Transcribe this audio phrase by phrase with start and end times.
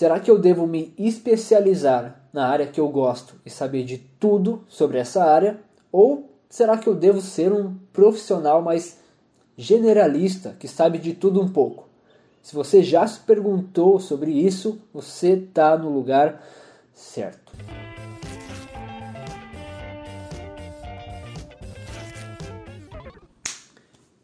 [0.00, 4.64] Será que eu devo me especializar na área que eu gosto e saber de tudo
[4.66, 5.60] sobre essa área?
[5.92, 8.98] Ou será que eu devo ser um profissional mais
[9.58, 11.86] generalista que sabe de tudo um pouco?
[12.40, 16.42] Se você já se perguntou sobre isso, você está no lugar
[16.94, 17.52] certo.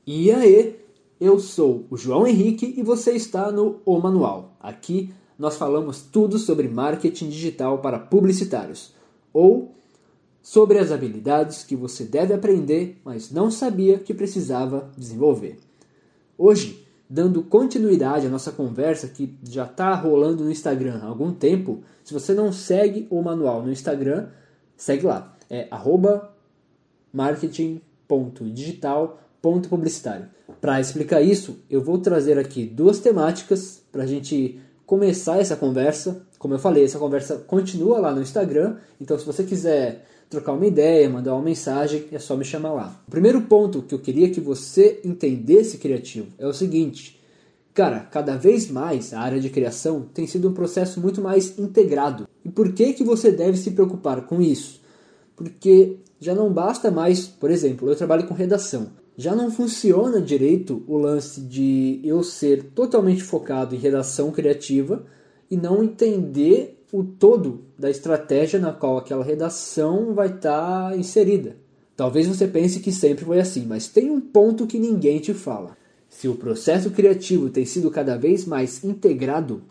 [0.07, 0.81] E aí,
[1.21, 4.57] eu sou o João Henrique e você está no O Manual.
[4.59, 8.95] Aqui nós falamos tudo sobre marketing digital para publicitários
[9.33, 9.75] ou
[10.43, 15.59] sobre as habilidades que você deve aprender, mas não sabia que precisava desenvolver.
[16.39, 21.83] Hoje, dando continuidade à nossa conversa que já está rolando no Instagram há algum tempo,
[22.05, 24.29] se você não segue o manual no Instagram,
[24.77, 25.37] segue lá.
[25.51, 25.69] É
[27.13, 30.27] marketing.digital.com ponto publicitário.
[30.61, 36.23] Para explicar isso, eu vou trazer aqui duas temáticas para a gente começar essa conversa.
[36.39, 40.67] Como eu falei, essa conversa continua lá no Instagram, então se você quiser trocar uma
[40.67, 43.03] ideia, mandar uma mensagem, é só me chamar lá.
[43.07, 47.21] O primeiro ponto que eu queria que você entendesse criativo é o seguinte:
[47.75, 52.29] cara, cada vez mais a área de criação tem sido um processo muito mais integrado.
[52.45, 54.81] E por que que você deve se preocupar com isso?
[55.35, 60.83] Porque já não basta mais, por exemplo, eu trabalho com redação já não funciona direito
[60.87, 65.05] o lance de eu ser totalmente focado em redação criativa
[65.51, 71.57] e não entender o todo da estratégia na qual aquela redação vai estar tá inserida.
[71.97, 75.77] Talvez você pense que sempre foi assim, mas tem um ponto que ninguém te fala.
[76.11, 79.63] Se o processo criativo tem sido cada vez mais integrado,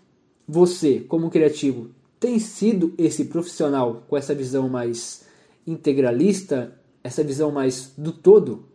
[0.47, 5.23] você, como criativo, tem sido esse profissional com essa visão mais
[5.67, 6.73] integralista,
[7.03, 8.65] essa visão mais do todo?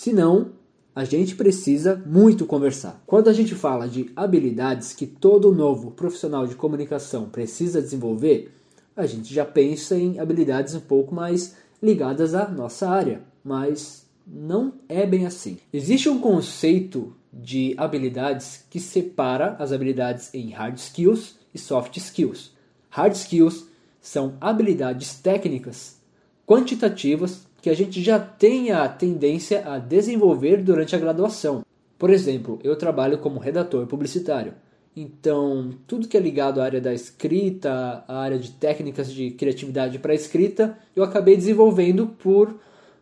[0.00, 0.52] Senão,
[0.96, 3.02] a gente precisa muito conversar.
[3.06, 8.50] Quando a gente fala de habilidades que todo novo profissional de comunicação precisa desenvolver,
[8.96, 14.72] a gente já pensa em habilidades um pouco mais ligadas à nossa área, mas não
[14.88, 15.58] é bem assim.
[15.70, 22.52] Existe um conceito de habilidades que separa as habilidades em hard skills e soft skills.
[22.88, 23.66] Hard skills
[24.00, 26.00] são habilidades técnicas
[26.46, 31.64] quantitativas que a gente já tem a tendência a desenvolver durante a graduação.
[31.98, 34.54] Por exemplo, eu trabalho como redator publicitário.
[34.96, 39.98] Então, tudo que é ligado à área da escrita, à área de técnicas de criatividade
[39.98, 42.58] para escrita, eu acabei desenvolvendo por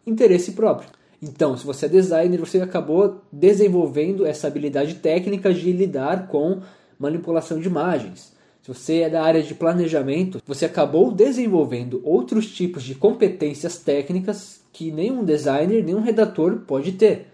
[0.06, 0.90] interesse próprio.
[1.20, 6.60] Então, se você é designer, você acabou desenvolvendo essa habilidade técnica de lidar com
[6.98, 8.32] manipulação de imagens.
[8.68, 14.60] Se você é da área de planejamento, você acabou desenvolvendo outros tipos de competências técnicas
[14.74, 17.28] que nenhum designer, nenhum redator pode ter.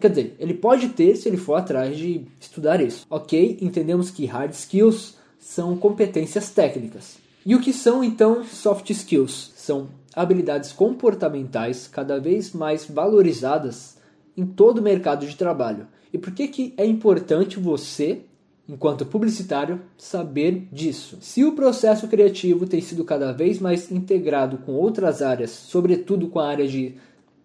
[0.00, 3.04] Quer dizer, ele pode ter se ele for atrás de estudar isso.
[3.10, 7.18] Ok, entendemos que hard skills são competências técnicas.
[7.44, 9.52] E o que são então soft skills?
[9.54, 13.98] São habilidades comportamentais cada vez mais valorizadas
[14.34, 15.86] em todo o mercado de trabalho.
[16.10, 18.22] E por que, que é importante você
[18.68, 21.18] enquanto publicitário, saber disso.
[21.20, 26.38] Se o processo criativo tem sido cada vez mais integrado com outras áreas, sobretudo com
[26.38, 26.94] a área de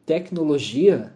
[0.05, 1.13] tecnologia,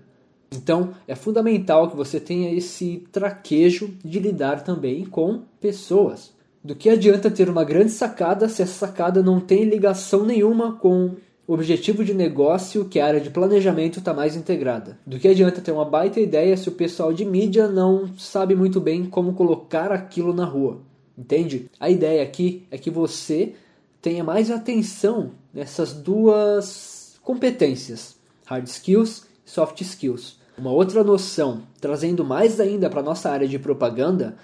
[0.52, 6.32] então é fundamental que você tenha esse traquejo de lidar também com pessoas.
[6.64, 11.16] Do que adianta ter uma grande sacada se essa sacada não tem ligação nenhuma com
[11.46, 14.98] o objetivo de negócio que a área de planejamento está mais integrada.
[15.06, 18.80] Do que adianta ter uma baita ideia se o pessoal de mídia não sabe muito
[18.80, 20.82] bem como colocar aquilo na rua?
[21.18, 21.70] Entende?
[21.80, 23.54] A ideia aqui é que você
[24.02, 28.16] tenha mais atenção nessas duas competências,
[28.46, 30.38] hard skills e soft skills.
[30.58, 34.36] Uma outra noção, trazendo mais ainda para a nossa área de propaganda,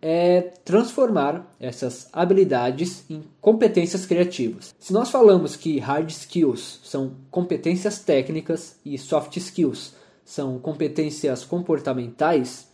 [0.00, 4.74] é transformar essas habilidades em competências criativas.
[4.78, 9.94] Se nós falamos que hard skills são competências técnicas e soft skills
[10.24, 12.68] são competências comportamentais,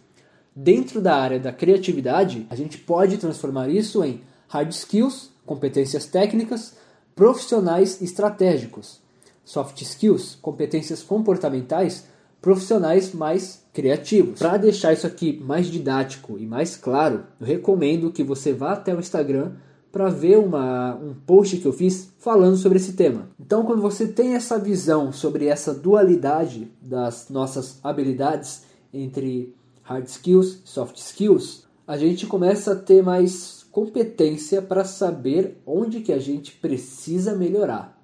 [0.55, 6.77] dentro da área da criatividade, a gente pode transformar isso em hard skills, competências técnicas,
[7.15, 9.00] profissionais estratégicos.
[9.44, 12.06] Soft skills, competências comportamentais,
[12.41, 14.38] profissionais mais criativos.
[14.38, 18.94] Para deixar isso aqui mais didático e mais claro, eu recomendo que você vá até
[18.94, 19.53] o Instagram
[19.91, 23.29] para ver uma, um post que eu fiz falando sobre esse tema.
[23.38, 28.62] Então, quando você tem essa visão sobre essa dualidade das nossas habilidades
[28.93, 35.61] entre hard skills e soft skills, a gente começa a ter mais competência para saber
[35.67, 38.00] onde que a gente precisa melhorar,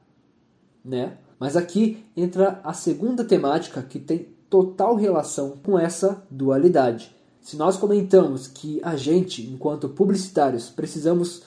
[0.84, 1.16] né?
[1.38, 7.76] Mas aqui entra a segunda temática que tem total relação com essa dualidade, Se nós
[7.76, 11.42] comentamos que a gente, enquanto publicitários, precisamos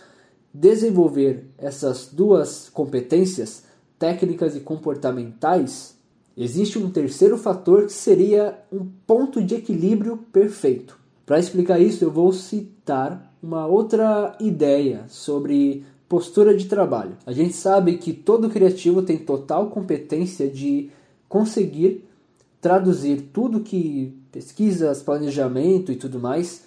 [0.54, 3.64] desenvolver essas duas competências,
[4.00, 5.96] técnicas e comportamentais,
[6.36, 10.98] existe um terceiro fator que seria um ponto de equilíbrio perfeito.
[11.26, 17.18] Para explicar isso, eu vou citar uma outra ideia sobre postura de trabalho.
[17.26, 20.90] A gente sabe que todo criativo tem total competência de
[21.30, 22.04] conseguir
[22.64, 26.64] traduzir tudo que pesquisas, planejamento e tudo mais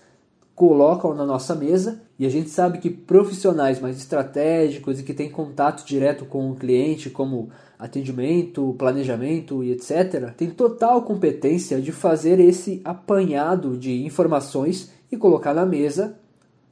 [0.54, 5.30] colocam na nossa mesa e a gente sabe que profissionais mais estratégicos e que têm
[5.30, 7.48] contato direto com o cliente, como
[7.78, 15.54] atendimento, planejamento e etc., têm total competência de fazer esse apanhado de informações e colocar
[15.54, 16.18] na mesa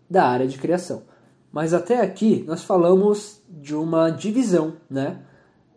[0.09, 1.03] da área de criação.
[1.51, 5.19] Mas até aqui nós falamos de uma divisão né,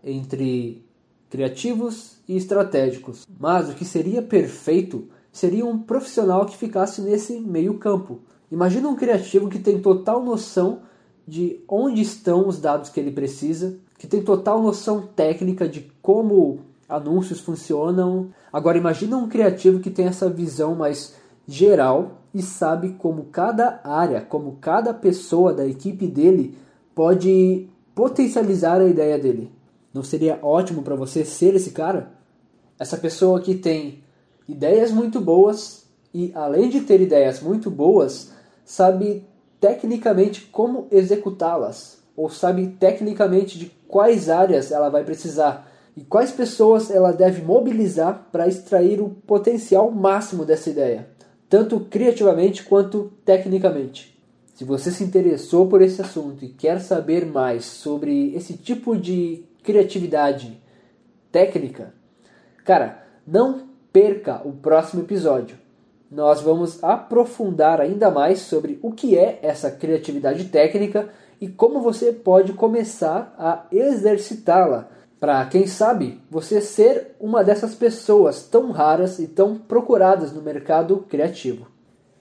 [0.04, 0.86] entre
[1.30, 3.26] criativos e estratégicos.
[3.40, 8.20] Mas o que seria perfeito seria um profissional que ficasse nesse meio campo.
[8.52, 10.80] Imagina um criativo que tem total noção
[11.28, 16.60] de onde estão os dados que ele precisa, que tem total noção técnica de como
[16.88, 18.30] anúncios funcionam.
[18.52, 21.16] Agora imagina um criativo que tem essa visão mais
[21.46, 26.58] geral e sabe como cada área, como cada pessoa da equipe dele
[26.96, 29.52] pode potencializar a ideia dele.
[29.94, 32.17] Não seria ótimo para você ser esse cara?
[32.80, 34.04] Essa pessoa que tem
[34.48, 38.32] ideias muito boas e, além de ter ideias muito boas,
[38.64, 39.26] sabe
[39.60, 46.92] tecnicamente como executá-las, ou sabe tecnicamente de quais áreas ela vai precisar e quais pessoas
[46.92, 51.10] ela deve mobilizar para extrair o potencial máximo dessa ideia,
[51.50, 54.16] tanto criativamente quanto tecnicamente.
[54.54, 59.44] Se você se interessou por esse assunto e quer saber mais sobre esse tipo de
[59.64, 60.62] criatividade
[61.32, 61.94] técnica,
[62.68, 63.62] cara, não
[63.94, 65.58] perca o próximo episódio.
[66.12, 71.08] Nós vamos aprofundar ainda mais sobre o que é essa criatividade técnica
[71.40, 78.44] e como você pode começar a exercitá-la para, quem sabe, você ser uma dessas pessoas
[78.44, 81.68] tão raras e tão procuradas no mercado criativo.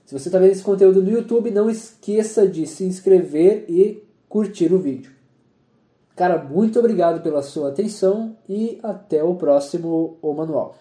[0.04, 4.72] Se você está vendo esse conteúdo no YouTube, não esqueça de se inscrever e curtir
[4.72, 5.15] o vídeo.
[6.16, 10.74] Cara, muito obrigado pela sua atenção e até o próximo O Manual.